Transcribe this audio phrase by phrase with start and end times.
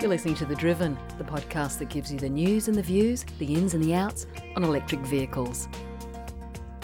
[0.00, 3.26] You're listening to The Driven, the podcast that gives you the news and the views,
[3.38, 5.68] the ins and the outs on electric vehicles.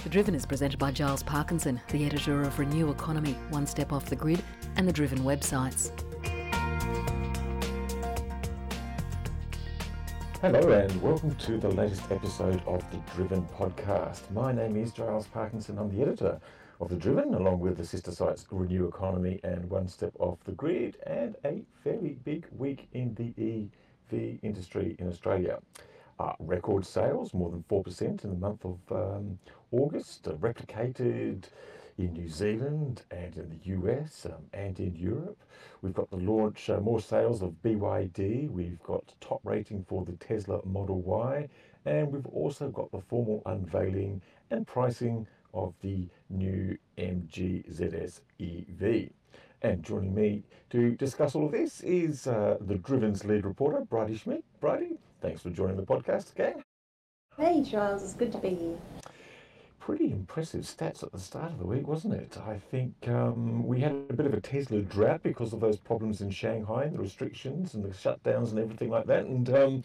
[0.02, 4.06] The Driven is presented by Giles Parkinson, the editor of Renew Economy, One Step Off
[4.06, 4.42] the Grid,
[4.76, 5.92] and the Driven websites.
[10.40, 14.28] Hello and welcome to the latest episode of the Driven podcast.
[14.32, 15.78] My name is Giles Parkinson.
[15.78, 16.40] I'm the editor
[16.80, 20.52] of the Driven, along with the sister sites Renew Economy and One Step Off the
[20.52, 23.32] Grid, and a fairly big week in the
[24.12, 25.58] EV industry in Australia.
[26.18, 29.38] Uh, record sales, more than 4% in the month of um,
[29.72, 31.44] August, uh, replicated
[31.98, 35.38] in New Zealand and in the US um, and in Europe.
[35.82, 38.50] We've got the launch, uh, more sales of BYD.
[38.50, 41.48] We've got top rating for the Tesla Model Y.
[41.84, 49.10] And we've also got the formal unveiling and pricing of the new MG ZS EV.
[49.62, 54.18] And joining me to discuss all of this is uh, the Driven's lead reporter, Bridie
[54.18, 54.44] Schmidt.
[54.60, 56.62] Bridie, thanks for joining the podcast again.
[57.38, 58.78] Hey, Charles, it's good to be here
[59.84, 62.38] pretty impressive stats at the start of the week, wasn't it?
[62.46, 66.22] I think um, we had a bit of a Tesla drought because of those problems
[66.22, 69.26] in Shanghai and the restrictions and the shutdowns and everything like that.
[69.26, 69.82] And um,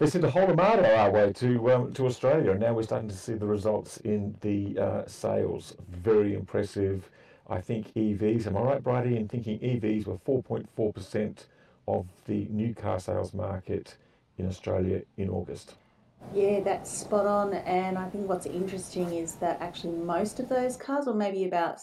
[0.00, 3.08] they sent a whole armada our way to um, to Australia, and now we're starting
[3.08, 5.76] to see the results in the uh, sales.
[5.90, 7.08] Very impressive.
[7.48, 8.48] I think EVs.
[8.48, 11.46] Am I right, Bridie, in thinking EVs were 4.4 percent
[11.86, 13.96] of the new car sales market
[14.38, 15.76] in Australia in August?
[16.34, 17.54] Yeah, that's spot on.
[17.54, 21.78] And I think what's interesting is that actually most of those cars, or maybe about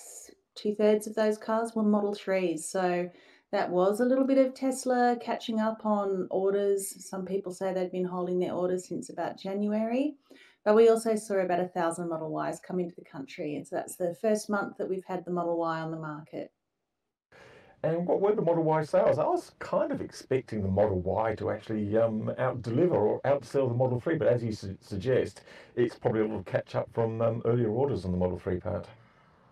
[0.55, 2.59] two thirds of those cars, were Model 3s.
[2.59, 3.09] So
[3.51, 7.07] that was a little bit of Tesla catching up on orders.
[7.09, 10.15] Some people say they'd been holding their orders since about January.
[10.63, 13.55] But we also saw about a thousand Model Ys come into the country.
[13.55, 16.52] And so that's the first month that we've had the Model Y on the market.
[17.83, 19.19] And what were the Model Y sales?
[19.19, 23.67] I was kind of expecting the Model Y to actually um, out deliver or outsell
[23.67, 25.41] the Model 3, but as you su- suggest,
[25.75, 28.87] it's probably a little catch up from um, earlier orders on the Model 3 part.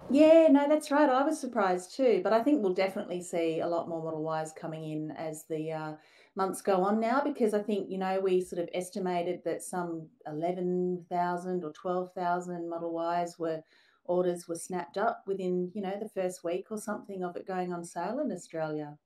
[0.09, 1.09] Yeah, no, that's right.
[1.09, 4.53] I was surprised too, but I think we'll definitely see a lot more Model Ys
[4.53, 5.93] coming in as the uh,
[6.37, 10.07] months go on now, because I think, you know, we sort of estimated that some
[10.25, 13.61] 11,000 or 12,000 Model Ys were
[14.11, 17.71] orders were snapped up within, you know, the first week or something of it going
[17.71, 18.97] on sale in Australia.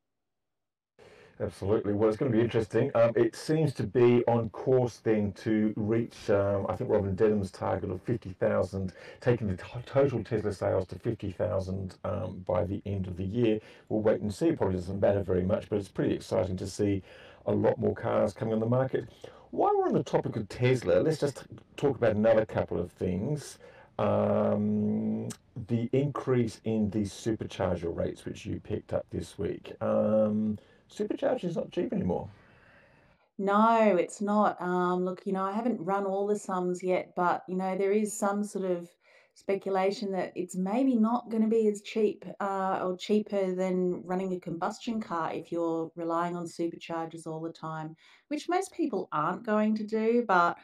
[1.40, 1.92] Absolutely.
[1.92, 2.92] Well, it's going to be interesting.
[2.96, 7.52] Um, it seems to be on course then to reach, um, I think, Robyn Denholm's
[7.52, 13.08] target of 50,000, taking the t- total Tesla sales to 50,000 um, by the end
[13.08, 13.60] of the year.
[13.90, 14.48] We'll wait and see.
[14.48, 17.04] It probably doesn't matter very much, but it's pretty exciting to see
[17.46, 19.06] a lot more cars coming on the market.
[19.52, 21.44] While we're on the topic of Tesla, let's just
[21.76, 23.60] talk about another couple of things
[24.00, 25.30] um,
[25.68, 29.74] the increase in the supercharger rates, which you picked up this week.
[29.82, 30.58] Um,
[30.92, 32.30] supercharging is not cheap anymore.
[33.38, 34.62] No, it's not.
[34.62, 37.92] Um, look, you know, I haven't run all the sums yet, but you know, there
[37.92, 38.90] is some sort of
[39.34, 44.34] speculation that it's maybe not going to be as cheap uh, or cheaper than running
[44.34, 47.96] a combustion car if you're relying on superchargers all the time,
[48.30, 50.24] which most people aren't going to do.
[50.26, 50.58] But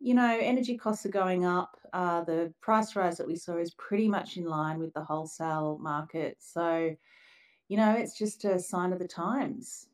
[0.00, 1.76] you know, energy costs are going up.
[1.92, 5.78] Uh, the price rise that we saw is pretty much in line with the wholesale
[5.80, 6.36] market.
[6.38, 6.94] So,
[7.68, 9.87] you know, it's just a sign of the times.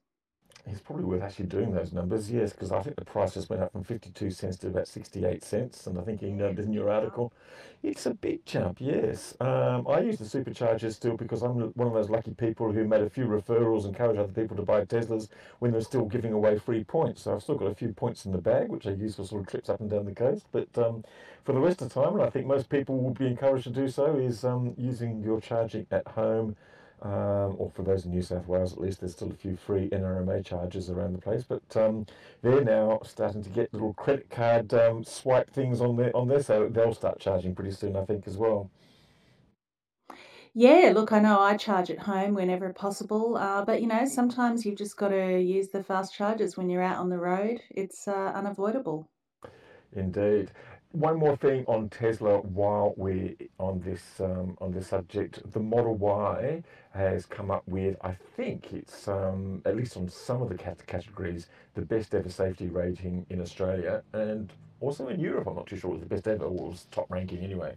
[0.66, 3.62] It's probably worth actually doing those numbers, yes, because I think the price just went
[3.62, 5.86] up from 52 cents to about 68 cents.
[5.86, 7.34] And I think in, uh, in your article,
[7.82, 9.36] it's a big jump, yes.
[9.40, 13.02] Um, I use the superchargers still because I'm one of those lucky people who made
[13.02, 16.82] a few referrals, encouraged other people to buy Teslas when they're still giving away free
[16.82, 17.24] points.
[17.24, 19.42] So I've still got a few points in the bag, which I use for sort
[19.42, 20.46] of trips up and down the coast.
[20.50, 21.04] But um,
[21.44, 23.70] for the rest of the time, and I think most people will be encouraged to
[23.70, 26.56] do so, is um, using your charging at home
[27.04, 29.88] um, or for those in New South Wales at least, there's still a few free
[29.90, 31.44] NRMA charges around the place.
[31.44, 32.06] But um,
[32.42, 36.42] they're now starting to get little credit card um, swipe things on there, on there,
[36.42, 38.70] so they'll start charging pretty soon, I think, as well.
[40.54, 44.64] Yeah, look, I know I charge at home whenever possible, uh, but you know, sometimes
[44.64, 47.60] you've just got to use the fast chargers when you're out on the road.
[47.70, 49.10] It's uh, unavoidable.
[49.92, 50.50] Indeed.
[50.94, 55.96] One more thing on Tesla while we're on this um, on this subject, the Model
[55.96, 56.62] Y
[56.92, 61.48] has come up with, I think it's um, at least on some of the categories,
[61.74, 65.48] the best ever safety rating in Australia and also in Europe.
[65.48, 67.74] I'm not too sure it was the best ever, or was top ranking anyway.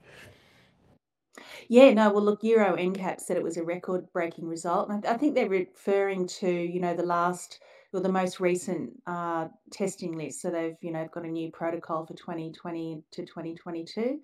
[1.70, 5.18] Yeah, no, well, look, Euro NCAP said it was a record-breaking result, and I, I
[5.18, 7.62] think they're referring to, you know, the last
[8.00, 10.42] the most recent uh, testing list.
[10.42, 14.20] So they've, you know, got a new protocol for 2020 to 2022.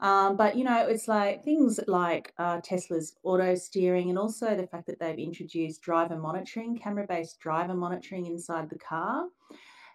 [0.00, 4.66] Um, but you know, it's like things like uh, Tesla's auto steering, and also the
[4.66, 9.26] fact that they've introduced driver monitoring, camera-based driver monitoring inside the car.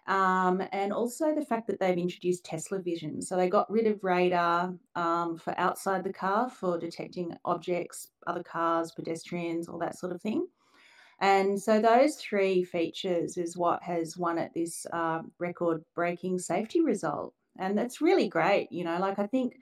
[0.06, 3.20] Um, and also the fact that they've introduced Tesla Vision.
[3.20, 8.44] So they got rid of radar um, for outside the car for detecting objects, other
[8.44, 10.46] cars, pedestrians, all that sort of thing.
[11.20, 16.82] And so those three features is what has won at this uh, record breaking safety
[16.82, 17.32] result.
[17.58, 18.70] And that's really great.
[18.70, 19.54] You know, like I think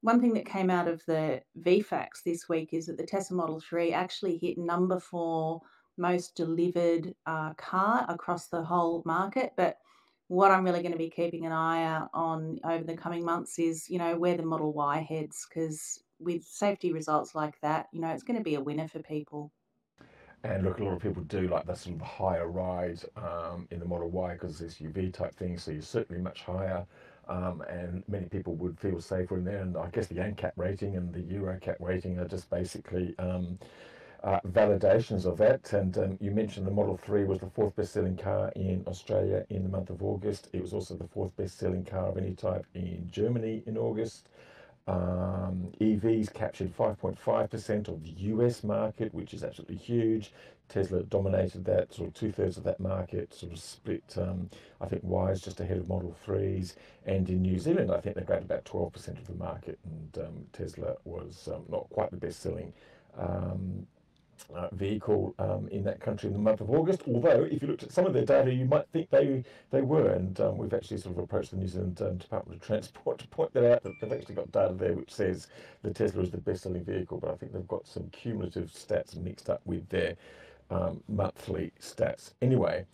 [0.00, 3.60] one thing that came out of the VFACTS this week is that the Tesla Model
[3.60, 5.60] 3 actually hit number four
[5.98, 9.52] most delivered uh, car across the whole market.
[9.56, 9.78] But
[10.28, 13.58] what I'm really going to be keeping an eye out on over the coming months
[13.58, 18.00] is, you know, where the Model Y heads, because with safety results like that, you
[18.00, 19.52] know, it's going to be a winner for people.
[20.46, 23.80] And look, a lot of people do like the sort of higher ride um, in
[23.80, 26.86] the Model Y because it's SUV type thing, so you're certainly much higher.
[27.28, 29.60] Um, and many people would feel safer in there.
[29.60, 33.58] And I guess the ANCAP rating and the EuroCap rating are just basically um,
[34.22, 35.72] uh, validations of that.
[35.72, 39.44] And um, you mentioned the Model 3 was the fourth best selling car in Australia
[39.50, 40.48] in the month of August.
[40.52, 44.28] It was also the fourth best selling car of any type in Germany in August.
[44.88, 50.32] Um, EVs captured 5.5% of the US market, which is absolutely huge.
[50.68, 54.16] Tesla dominated that, sort of two thirds of that market, sort of split.
[54.16, 54.48] Um,
[54.80, 56.74] I think Ys just ahead of Model 3s.
[57.04, 60.46] And in New Zealand, I think they grabbed about 12% of the market, and um,
[60.52, 62.72] Tesla was um, not quite the best selling
[63.16, 63.86] um,
[64.54, 67.02] uh, vehicle um, in that country in the month of August.
[67.06, 70.10] Although, if you looked at some of their data, you might think they they were.
[70.10, 73.28] And um, we've actually sort of approached the New Zealand um, Department of Transport to
[73.28, 73.82] point that out.
[73.82, 75.48] That they've actually got data there which says
[75.82, 79.50] the Tesla is the best-selling vehicle, but I think they've got some cumulative stats mixed
[79.50, 80.16] up with their
[80.70, 82.32] um, monthly stats.
[82.42, 82.86] Anyway.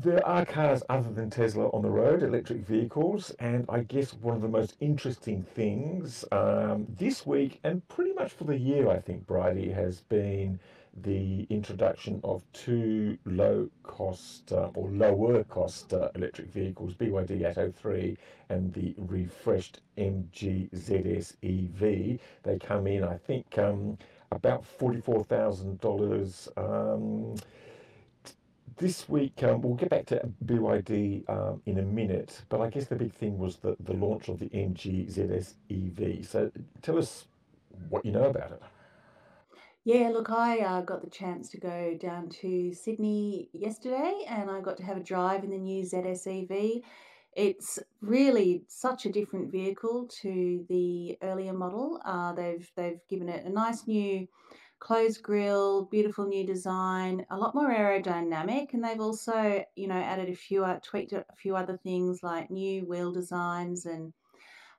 [0.00, 4.36] There are cars other than Tesla on the road, electric vehicles, and I guess one
[4.36, 9.00] of the most interesting things um, this week and pretty much for the year, I
[9.00, 10.60] think, Bridie, has been
[11.02, 17.72] the introduction of two low cost uh, or lower cost uh, electric vehicles, BYD Atto
[17.72, 18.16] 3
[18.50, 22.20] and the refreshed MG ZS EV.
[22.44, 23.98] They come in, I think, um,
[24.30, 26.56] about $44,000.
[26.56, 27.34] Um,
[28.78, 32.86] this week, um, we'll get back to BYD um, in a minute, but I guess
[32.86, 36.26] the big thing was the, the launch of the MG ZS EV.
[36.26, 37.26] So tell us
[37.88, 38.62] what you know about it.
[39.84, 44.60] Yeah, look, I uh, got the chance to go down to Sydney yesterday and I
[44.60, 46.82] got to have a drive in the new ZS EV.
[47.34, 52.00] It's really such a different vehicle to the earlier model.
[52.04, 54.26] Uh, they've they've given it a nice new
[54.80, 60.28] closed grille, beautiful new design, a lot more aerodynamic, and they've also, you know, added
[60.28, 64.12] a few, uh, tweaked a few other things like new wheel designs and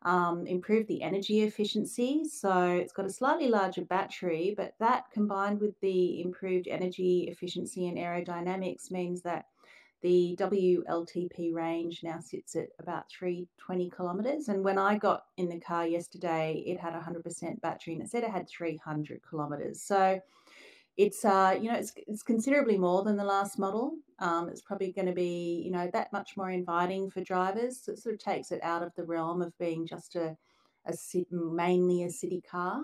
[0.03, 2.23] um, improved the energy efficiency.
[2.25, 7.87] So it's got a slightly larger battery, but that combined with the improved energy efficiency
[7.87, 9.45] and aerodynamics means that
[10.01, 14.47] the WLTP range now sits at about 320 kilometres.
[14.47, 18.23] And when I got in the car yesterday, it had 100% battery and it said
[18.23, 19.81] it had 300 kilometres.
[19.81, 20.21] So
[20.99, 23.93] it's uh, you know it's, it's considerably more than the last model.
[24.19, 27.81] Um, it's probably going to be you know that much more inviting for drivers.
[27.81, 30.35] So it sort of takes it out of the realm of being just a,
[30.85, 30.93] a
[31.31, 32.81] mainly a city car.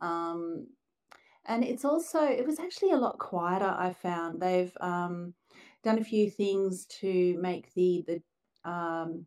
[0.00, 0.66] Um,
[1.46, 3.72] and it's also it was actually a lot quieter.
[3.78, 5.34] I found they've um,
[5.84, 9.26] done a few things to make the the um,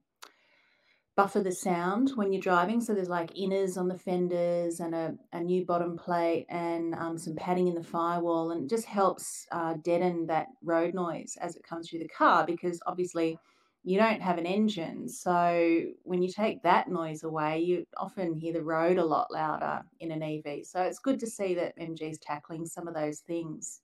[1.15, 2.79] buffer the sound when you're driving.
[2.79, 7.17] So there's like inners on the fenders and a, a new bottom plate and um,
[7.17, 11.55] some padding in the firewall, and it just helps uh, deaden that road noise as
[11.55, 13.39] it comes through the car because obviously
[13.83, 15.07] you don't have an engine.
[15.07, 19.83] So when you take that noise away, you often hear the road a lot louder
[19.99, 20.65] in an EV.
[20.65, 23.81] So it's good to see that MG is tackling some of those things.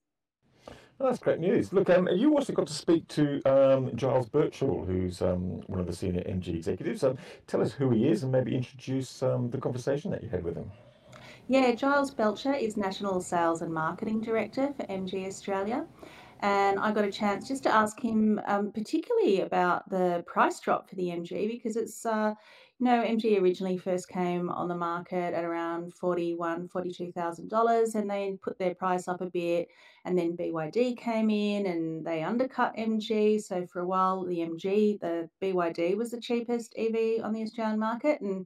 [0.99, 1.73] Well, that's great news.
[1.73, 5.87] Look, um, you also got to speak to um, Giles Belcher, who's um, one of
[5.87, 7.03] the senior MG executives.
[7.03, 10.43] Um, tell us who he is and maybe introduce um, the conversation that you had
[10.43, 10.71] with him.
[11.47, 15.85] Yeah, Giles Belcher is National Sales and Marketing Director for MG Australia.
[16.39, 20.89] And I got a chance just to ask him um, particularly about the price drop
[20.89, 22.33] for the MG because it's, uh,
[22.79, 28.37] you know, MG originally first came on the market at around $41,000, $42,000 and they
[28.41, 29.69] put their price up a bit.
[30.05, 33.41] And then BYD came in and they undercut MG.
[33.41, 37.79] So for a while, the MG, the BYD was the cheapest EV on the Australian
[37.79, 38.19] market.
[38.19, 38.45] And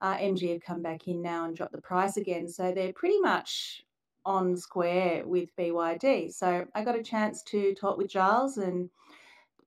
[0.00, 2.48] uh, MG have come back in now and dropped the price again.
[2.48, 3.84] So they're pretty much
[4.24, 6.32] on square with BYD.
[6.32, 8.90] So I got a chance to talk with Giles and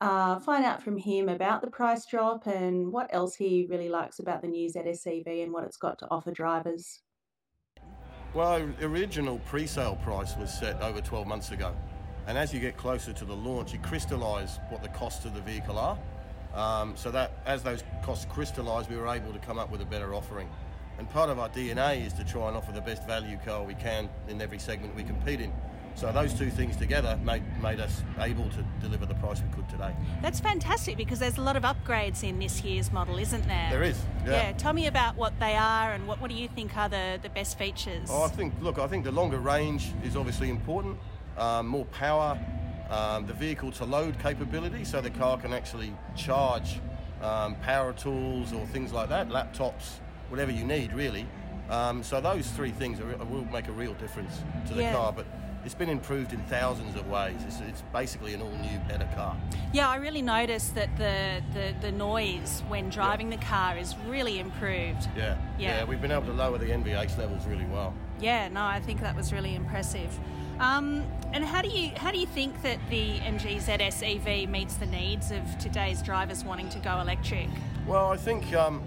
[0.02, 4.20] uh, find out from him about the price drop and what else he really likes
[4.20, 7.02] about the new ZS EV and what it's got to offer drivers.
[8.34, 11.74] Well, original pre-sale price was set over 12 months ago.
[12.28, 15.42] And as you get closer to the launch, you crystallise what the costs of the
[15.42, 15.98] vehicle are.
[16.54, 19.86] Um, so that as those costs crystallise, we were able to come up with a
[19.86, 20.50] better offering.
[20.98, 23.74] And part of our DNA is to try and offer the best value car we
[23.74, 25.52] can in every segment we compete in.
[25.96, 29.70] So those two things together made, made us able to deliver the price we could
[29.70, 29.94] today.
[30.22, 33.68] That's fantastic because there's a lot of upgrades in this year's model, isn't there?
[33.70, 34.32] There is, yeah.
[34.32, 37.20] Yeah, tell me about what they are and what, what do you think are the,
[37.22, 38.10] the best features?
[38.12, 40.98] Oh, I think, look, I think the longer range is obviously important,
[41.38, 42.40] um, more power,
[42.90, 46.80] um, the vehicle to load capability so the car can actually charge
[47.22, 51.28] um, power tools or things like that, laptops, whatever you need really.
[51.70, 54.94] Um, so those three things are, will make a real difference to the Yeah.
[54.94, 55.14] car.
[55.14, 55.26] But
[55.64, 57.38] it's been improved in thousands of ways.
[57.46, 59.38] It's, it's basically an all-new, better car.
[59.74, 64.40] Yeah, I really noticed that the, the, the noise when driving the car is really
[64.40, 65.08] improved.
[65.16, 65.38] Yeah.
[65.60, 65.84] Yeah.
[65.84, 67.94] we've been able to lower the NVH levels really well.
[68.20, 70.18] Yeah, no, I think that was really impressive.
[70.60, 71.04] Um,
[71.34, 74.86] and how do you how do you think that the MG ZS EV meets the
[74.86, 77.48] needs of today's drivers wanting to go electric?
[77.88, 78.84] Well, I think um,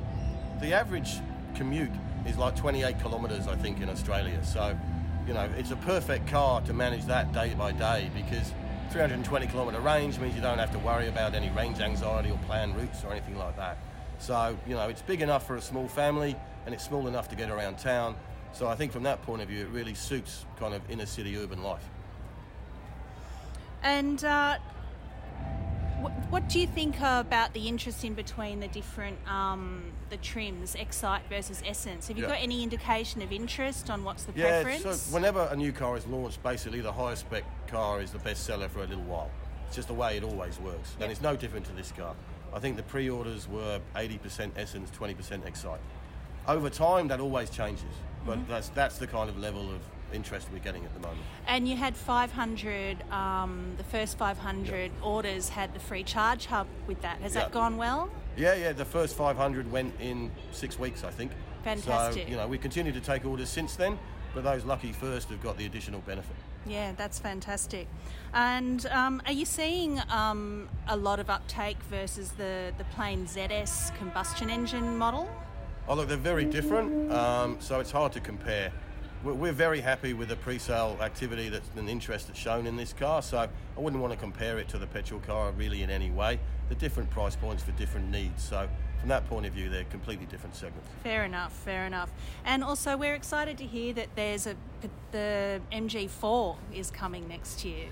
[0.60, 1.14] the average
[1.56, 1.90] commute
[2.26, 4.38] is like 28 kilometres, I think, in Australia.
[4.44, 4.78] So,
[5.26, 8.52] you know, it's a perfect car to manage that day by day because
[8.90, 12.76] 320 kilometre range means you don't have to worry about any range anxiety or planned
[12.76, 13.78] routes or anything like that.
[14.18, 17.36] So, you know, it's big enough for a small family and it's small enough to
[17.36, 18.16] get around town.
[18.52, 21.36] So I think from that point of view, it really suits kind of inner city
[21.36, 21.82] urban life.
[23.82, 24.58] And uh,
[26.00, 29.82] what, what do you think about the interest in between the different um,
[30.14, 32.06] the trims, Excite versus Essence?
[32.06, 32.30] Have you Yeah.
[32.30, 35.00] got any indication of interest on what's the Yeah, preference?
[35.02, 38.44] so whenever a new car is launched, basically the highest spec car is the best
[38.44, 39.28] seller for a little while.
[39.66, 40.94] It's just the way it always works.
[41.00, 42.14] And it's no different to this car.
[42.52, 45.80] I think the pre-orders were 80% Essence, 20% Excite.
[46.46, 47.94] Over time, that always changes.
[48.24, 48.50] But Mm-hmm.
[48.52, 49.80] that's, that's the kind of level of
[50.12, 51.22] interest we're getting at the moment.
[51.48, 57.02] And you had 500, um, the first 500 orders had the free charge hub with
[57.02, 57.18] that.
[57.20, 58.10] Has that gone well?
[58.36, 61.30] Yeah, yeah, the first 500 went in six weeks, I think.
[61.62, 62.24] Fantastic.
[62.24, 63.98] So, you know, we continue to take orders since then,
[64.34, 66.36] but those lucky first have got the additional benefit.
[66.66, 67.86] Yeah, that's fantastic.
[68.32, 73.96] And um, are you seeing um, a lot of uptake versus the, the plain ZS
[73.98, 75.28] combustion engine model?
[75.86, 78.72] Oh, look, they're very different, um, so it's hard to compare.
[79.22, 82.94] We're, we're very happy with the pre-sale activity that's an interest that's shown in this
[82.94, 83.48] car, so I
[83.80, 86.40] wouldn't want to compare it to the petrol car really in any way.
[86.68, 88.68] They're different price points for different needs, so
[89.00, 90.88] from that point of view, they're completely different segments.
[91.02, 92.10] Fair enough, fair enough.
[92.44, 94.56] And also, we're excited to hear that there's a
[95.12, 97.86] the MG4 is coming next year.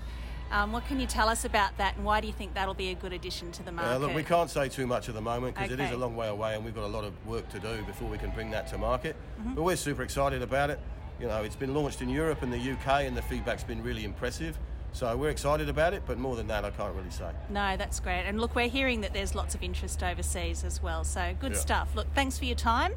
[0.51, 2.89] Um, what can you tell us about that, and why do you think that'll be
[2.89, 3.95] a good addition to the market?
[3.95, 6.15] Uh, look, we can't say too much at the moment because it is a long
[6.15, 8.51] way away and we've got a lot of work to do before we can bring
[8.51, 9.15] that to market.
[9.39, 9.55] Mm-hmm.
[9.55, 10.79] But we're super excited about it.
[11.19, 14.03] You know, it's been launched in Europe and the UK and the feedback's been really
[14.03, 14.57] impressive.
[14.93, 17.31] So we're excited about it, but more than that, I can't really say.
[17.49, 18.23] No, that's great.
[18.27, 21.03] And look, we're hearing that there's lots of interest overseas as well.
[21.03, 21.57] So good Yeah.
[21.57, 21.95] stuff.
[21.95, 22.93] Look, thanks for your time.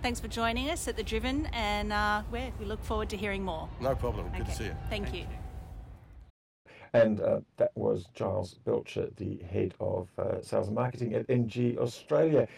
[0.00, 3.42] Thanks for joining us at the Driven, and uh, we we look forward to hearing
[3.42, 3.68] more.
[3.80, 4.30] No problem.
[4.34, 4.76] Good to see you.
[4.88, 5.26] Thank you.
[6.92, 11.76] And uh, that was Giles Belcher, the head of uh, sales and marketing at MG
[11.78, 12.48] Australia.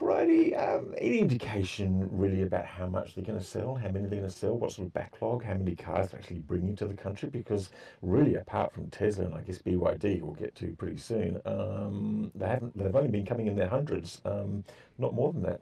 [0.00, 4.18] Bridie, um, any indication really about how much they're going to sell, how many they're
[4.18, 6.94] going to sell, what sort of backlog, how many cars they're actually bringing to the
[6.94, 7.28] country?
[7.28, 7.68] Because
[8.00, 12.48] really, apart from Tesla and I guess BYD, we'll get to pretty soon, um, they
[12.48, 12.76] haven't.
[12.76, 14.64] They've only been coming in their hundreds, um,
[14.98, 15.60] not more than that.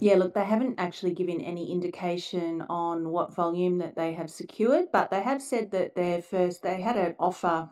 [0.00, 4.86] Yeah, look, they haven't actually given any indication on what volume that they have secured,
[4.92, 7.68] but they have said that their first, they had an offer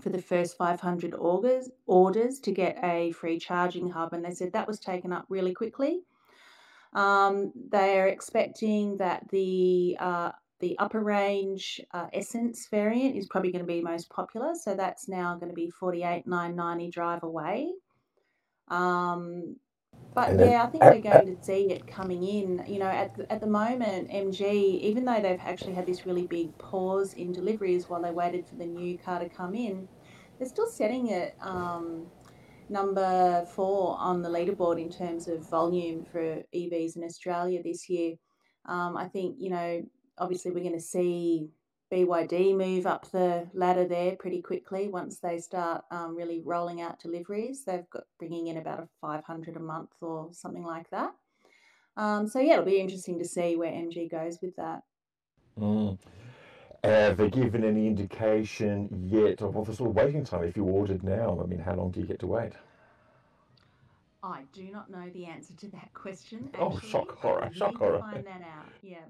[0.00, 4.52] for the first 500 orders, orders to get a free charging hub, and they said
[4.52, 6.02] that was taken up really quickly.
[6.92, 13.52] Um, they are expecting that the uh, the upper range uh, Essence variant is probably
[13.52, 17.72] going to be most popular, so that's now going to be 48,990 drive away.
[18.68, 19.56] Um,
[20.14, 22.64] but And then- yeah, I think we're going to see it coming in.
[22.66, 24.42] You know, at at the moment, MG,
[24.80, 28.56] even though they've actually had this really big pause in deliveries while they waited for
[28.56, 29.88] the new car to come in,
[30.38, 32.06] they're still setting it um,
[32.68, 38.14] number four on the leaderboard in terms of volume for EVs in Australia this year.
[38.66, 39.82] Um, I think you know,
[40.18, 41.50] obviously, we're going to see
[41.92, 47.00] BYD move up the ladder there pretty quickly once they start um, really rolling out
[47.00, 47.64] deliveries.
[47.64, 51.12] They've got bringing in about a 500 a month or something like that.
[51.96, 54.82] Um, so yeah, it'll be interesting to see where MG goes with that.
[55.58, 55.98] Mm.
[56.84, 60.64] have they given any indication yet of what the sort of waiting time if you
[60.64, 61.40] ordered now?
[61.42, 62.52] I mean, how long do you get to wait?
[64.26, 66.50] I do not know the answer to that question.
[66.58, 68.00] Oh, shock horror, shock horror.
[68.00, 68.66] Find that out.
[68.82, 69.04] Yeah.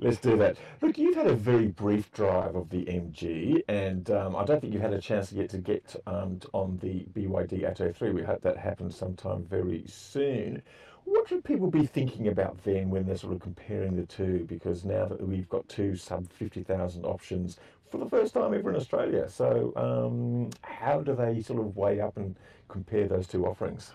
[0.00, 0.56] Let's do that.
[0.82, 4.72] Look, you've had a very brief drive of the MG, and um, I don't think
[4.72, 8.10] you've had a chance yet to get um, on the BYD Atto 3.
[8.10, 10.60] We hope that happens sometime very soon.
[11.04, 14.44] What should people be thinking about then when they're sort of comparing the two?
[14.48, 17.58] Because now that we've got two sub 50,000 options
[17.92, 22.00] for the first time ever in Australia, so um, how do they sort of weigh
[22.00, 22.34] up and
[22.66, 23.92] compare those two offerings?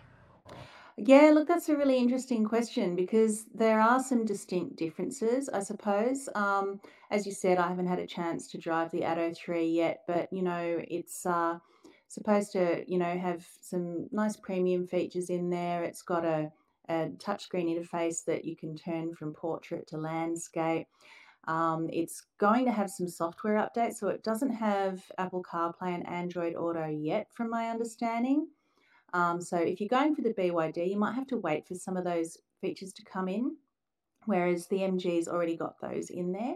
[0.97, 6.29] Yeah, look, that's a really interesting question because there are some distinct differences, I suppose.
[6.35, 10.01] Um, as you said, I haven't had a chance to drive the Atto 3 yet,
[10.07, 11.57] but you know, it's uh,
[12.09, 15.83] supposed to, you know, have some nice premium features in there.
[15.83, 16.51] It's got a,
[16.89, 20.87] a touchscreen interface that you can turn from portrait to landscape.
[21.47, 26.07] Um, it's going to have some software updates, so it doesn't have Apple CarPlay and
[26.07, 28.47] Android Auto yet, from my understanding.
[29.13, 31.97] Um, so if you're going for the BYD, you might have to wait for some
[31.97, 33.55] of those features to come in,
[34.25, 36.55] whereas the MG's already got those in there.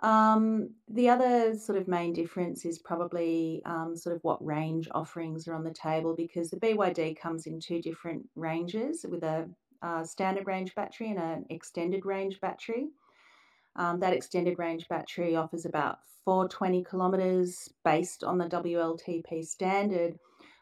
[0.00, 5.48] Um, the other sort of main difference is probably um, sort of what range offerings
[5.48, 9.48] are on the table because the BYD comes in two different ranges with a,
[9.82, 12.88] a standard range battery and an extended range battery.
[13.74, 20.18] Um, that extended range battery offers about 420 kilometres based on the WLTP standard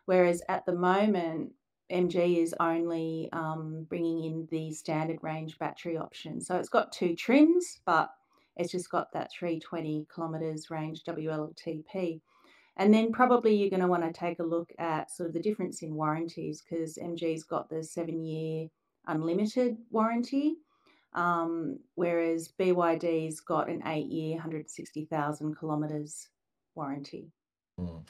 [0.06, 1.52] Whereas at the moment,
[1.90, 6.40] MG is only um, bringing in the standard range battery option.
[6.40, 8.10] So it's got two trims, but
[8.56, 12.20] it's just got that 320 kilometres range WLTP.
[12.78, 15.40] And then probably you're going to want to take a look at sort of the
[15.40, 18.68] difference in warranties because MG's got the seven year
[19.06, 20.56] unlimited warranty,
[21.14, 26.28] um, whereas BYD's got an eight year, 160,000 kilometres
[26.75, 27.30] warranty.
[27.80, 28.02] Mm.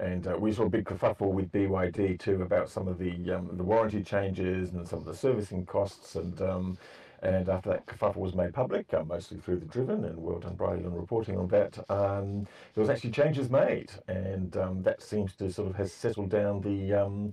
[0.00, 3.50] And uh, we saw a big kerfuffle with BYD too about some of the um,
[3.52, 6.16] the warranty changes and some of the servicing costs.
[6.16, 6.78] And um,
[7.22, 10.56] and after that kerfuffle was made public, uh, mostly through the Driven and well done
[10.56, 15.50] Bridie reporting on that, um, there was actually changes made, and um, that seems to
[15.50, 17.32] sort of has settled down the um,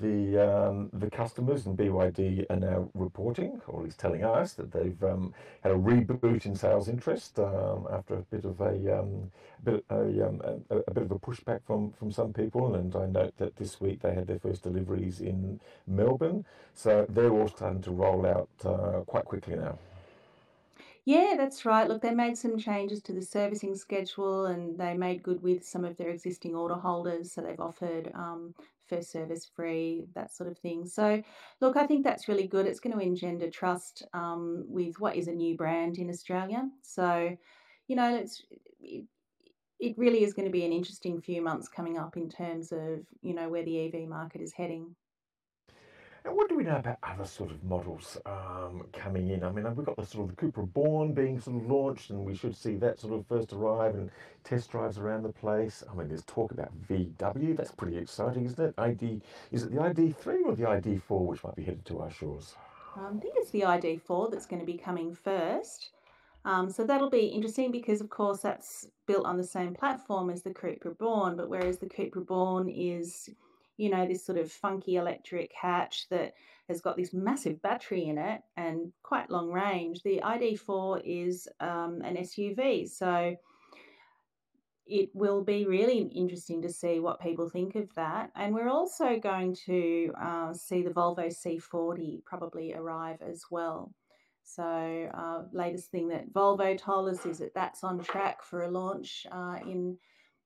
[0.00, 4.72] the um, the customers and BYD are now reporting, or at least telling us, that
[4.72, 9.30] they've um, had a reboot in sales interest um, after a bit of a, um,
[9.60, 12.74] a bit a, um, a, a, bit of a pushback from from some people.
[12.74, 17.32] And I note that this week they had their first deliveries in Melbourne, so they're
[17.32, 19.78] all starting to roll out uh, quite quickly now.
[21.08, 21.88] Yeah, that's right.
[21.88, 25.86] Look, they made some changes to the servicing schedule and they made good with some
[25.86, 27.32] of their existing order holders.
[27.32, 28.54] So they've offered um,
[28.88, 30.86] first service free, that sort of thing.
[30.86, 31.22] So,
[31.60, 32.66] look, I think that's really good.
[32.66, 36.68] It's going to engender trust um, with what is a new brand in Australia.
[36.82, 37.36] So,
[37.86, 38.42] you know, it's.
[38.80, 39.04] It,
[39.80, 43.06] it really is going to be an interesting few months coming up in terms of
[43.22, 44.96] you know where the EV market is heading.
[46.30, 49.44] What do we know about other sort of models um, coming in?
[49.44, 52.24] I mean, we've got the sort of the Cupra Born being sort of launched, and
[52.24, 54.10] we should see that sort of first arrive and
[54.44, 55.82] test drives around the place.
[55.90, 57.56] I mean, there's talk about VW.
[57.56, 58.74] That's pretty exciting, isn't it?
[58.78, 59.20] ID
[59.52, 62.54] is it the ID3 or the ID4 which might be headed to our shores?
[62.96, 65.90] Um, I think it's the ID4 that's going to be coming first.
[66.44, 70.42] Um, so that'll be interesting because, of course, that's built on the same platform as
[70.42, 73.28] the Cupra Born, but whereas the Cupra Born is
[73.78, 76.34] you know, this sort of funky electric hatch that
[76.68, 80.02] has got this massive battery in it and quite long range.
[80.02, 83.34] The ID4 is um, an SUV, so
[84.84, 88.30] it will be really interesting to see what people think of that.
[88.34, 93.94] And we're also going to uh, see the Volvo C40 probably arrive as well.
[94.42, 98.70] So, uh, latest thing that Volvo told us is that that's on track for a
[98.70, 99.98] launch uh, in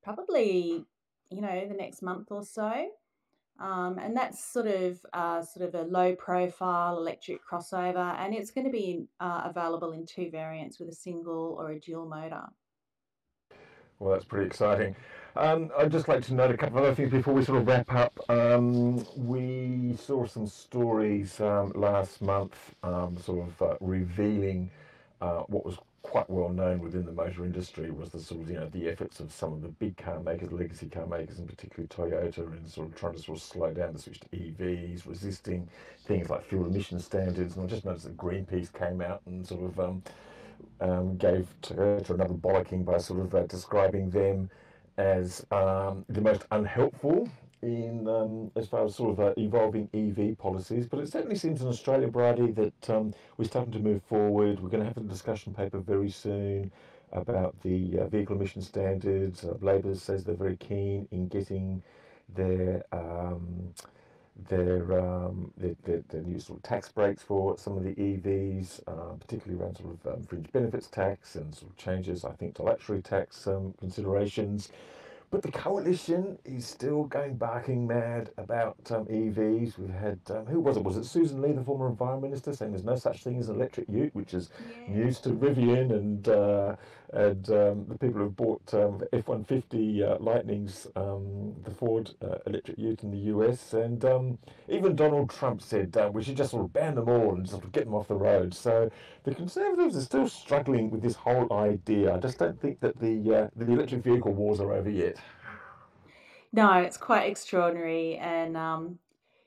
[0.02, 0.84] probably,
[1.30, 2.88] you know, the next month or so.
[3.60, 8.50] Um, and that's sort of uh, sort of a low profile electric crossover, and it's
[8.50, 12.44] going to be uh, available in two variants with a single or a dual motor.
[13.98, 14.96] Well, that's pretty exciting.
[15.36, 17.66] Um, I'd just like to note a couple of other things before we sort of
[17.68, 18.18] wrap up.
[18.28, 24.70] Um, we saw some stories um, last month, um, sort of uh, revealing
[25.20, 28.56] uh, what was quite well known within the motor industry was the sort of you
[28.56, 31.88] know the efforts of some of the big car makers, legacy car makers, and particularly
[31.88, 35.68] Toyota, in sort of trying to sort of slow down the switch to EVs, resisting
[36.04, 37.56] things like fuel emission standards.
[37.56, 40.02] And I just noticed that Greenpeace came out and sort of um,
[40.80, 44.50] um, gave Toyota another bollocking by sort of uh, describing them
[44.98, 47.28] as um, the most unhelpful
[47.62, 51.62] in um, as far as sort of uh, evolving EV policies, but it certainly seems
[51.62, 54.60] in Australia, Bridie, that um, we're starting to move forward.
[54.60, 56.72] We're going to have a discussion paper very soon.
[57.12, 59.44] about the uh, vehicle emission standards.
[59.44, 61.82] Uh, Labor says they're very keen in getting
[62.34, 63.74] their um,
[64.48, 68.80] their, um, their, their, their, new sort of tax breaks for some of the EVs,
[68.88, 72.54] uh, particularly around sort of um, fringe benefits tax and sort of changes, I think,
[72.56, 74.70] to luxury tax um, considerations.
[75.32, 79.78] But the coalition is still going barking mad about um, EVs.
[79.78, 80.84] We've had, um, who was it?
[80.84, 83.56] Was it Susan Lee, the former Environment Minister, saying there's no such thing as an
[83.56, 84.50] electric ute, which is
[84.86, 84.94] yeah.
[84.94, 86.76] news to Rivian and uh,
[87.14, 92.36] and um, the people who've bought um, F 150 uh, Lightnings, um, the Ford uh,
[92.46, 93.72] electric ute in the US.
[93.72, 97.34] And um, even Donald Trump said uh, we should just sort of ban them all
[97.34, 98.54] and sort of get them off the road.
[98.54, 98.90] So
[99.24, 102.14] the Conservatives are still struggling with this whole idea.
[102.14, 105.16] I just don't think that the, uh, the electric vehicle wars are over yet.
[106.52, 108.16] No, it's quite extraordinary.
[108.16, 108.98] And, um,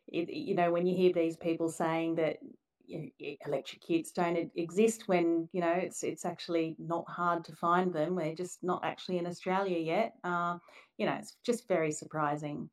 [0.08, 2.38] it, you know, when you hear these people saying that
[2.88, 3.82] you know, electric
[4.14, 8.16] don't exist when, you know, it's it's actually not hard to find them.
[8.16, 10.14] They're just not actually in Australia yet.
[10.24, 10.58] Uh,
[10.98, 12.70] you know, it's just very surprising.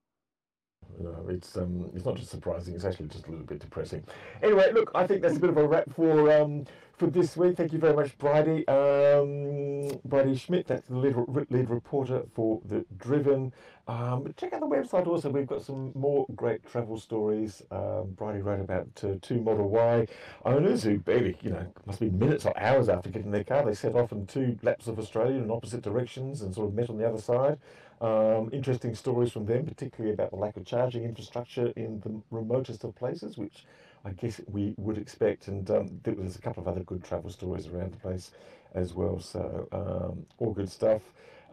[0.99, 2.75] No, it's um, it's not just surprising.
[2.75, 4.05] It's actually just a little bit depressing.
[4.43, 6.65] Anyway, look, I think that's a bit of a wrap for um,
[6.97, 7.57] for this week.
[7.57, 8.67] Thank you very much, Bridie.
[8.69, 11.17] Um, Bridie Schmidt, that's the lead,
[11.51, 13.53] lead reporter for the Driven.
[13.89, 15.29] Um, check out the website also.
[15.31, 17.63] We've got some more great travel stories.
[17.71, 20.07] Um, Bridie wrote about uh, two Model Y
[20.45, 23.75] owners who barely, you know, must be minutes or hours after getting their car, they
[23.75, 26.99] set off in two laps of Australia in opposite directions and sort of met on
[26.99, 27.59] the other side.
[28.03, 32.83] Um, interesting stories from them, particularly about the lack of charging infrastructure in the remotest
[32.83, 33.65] of places, which
[34.05, 35.47] I guess we would expect.
[35.47, 38.33] And um, there's a couple of other good travel stories around the place
[38.75, 39.21] as well.
[39.21, 41.03] So um, all good stuff.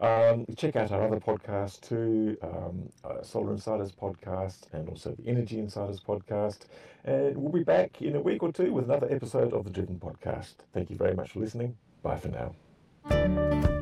[0.00, 5.28] Um, check out our other podcasts too, um, uh, Solar Insiders podcast and also the
[5.28, 6.60] Energy Insiders podcast.
[7.04, 10.00] And we'll be back in a week or two with another episode of the Driven
[10.00, 10.54] podcast.
[10.72, 11.76] Thank you very much for listening.
[12.02, 13.79] Bye for now.